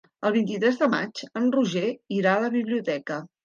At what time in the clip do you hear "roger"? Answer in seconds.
1.59-1.87